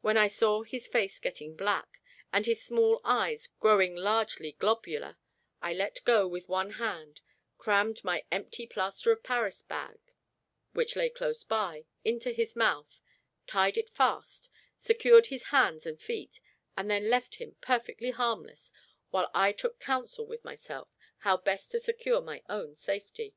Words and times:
When 0.00 0.16
I 0.16 0.26
saw 0.26 0.62
his 0.64 0.88
face 0.88 1.20
getting 1.20 1.54
black, 1.54 2.00
and 2.32 2.46
his 2.46 2.60
small 2.64 3.00
eyes 3.04 3.46
growing 3.60 3.94
largely 3.94 4.56
globular, 4.58 5.18
I 5.60 5.72
let 5.72 6.04
go 6.04 6.26
with 6.26 6.48
one 6.48 6.70
hand, 6.80 7.20
crammed 7.58 8.02
my 8.02 8.24
empty 8.32 8.66
plaster 8.66 9.12
of 9.12 9.22
Paris 9.22 9.62
bag, 9.62 10.00
which 10.72 10.96
lay 10.96 11.08
close 11.10 11.44
by, 11.44 11.84
into 12.04 12.32
his 12.32 12.56
mouth, 12.56 12.98
tied 13.46 13.76
it 13.76 13.90
fast, 13.94 14.50
secured 14.78 15.26
his 15.26 15.44
hands 15.54 15.86
and 15.86 16.02
feet, 16.02 16.40
and 16.76 16.90
then 16.90 17.08
left 17.08 17.36
him 17.36 17.54
perfectly 17.60 18.10
harmless, 18.10 18.72
while 19.10 19.30
I 19.32 19.52
took 19.52 19.78
counsel 19.78 20.26
with 20.26 20.44
myself 20.44 20.88
how 21.18 21.36
best 21.36 21.70
to 21.70 21.78
secure 21.78 22.20
my 22.20 22.42
own 22.48 22.74
safety. 22.74 23.36